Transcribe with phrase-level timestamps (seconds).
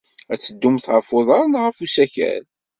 [0.33, 2.43] Ad teddumt ɣef uḍar neɣ s usakal?